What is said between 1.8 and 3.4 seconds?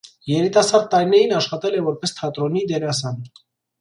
է որպես թատրոնի դերասան։